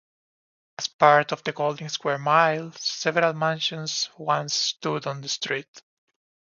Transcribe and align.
As 0.79 0.87
part 0.87 1.31
of 1.31 1.43
the 1.43 1.51
Golden 1.51 1.87
Square 1.87 2.17
Mile, 2.17 2.71
several 2.71 3.33
mansions 3.33 4.09
once 4.17 4.55
stood 4.55 5.05
on 5.05 5.21
this 5.21 5.33
street. 5.33 5.83